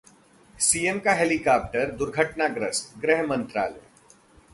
[0.59, 3.79] CM का helicopter दुर्घटनाग्रस्त: गृहमंत्रालय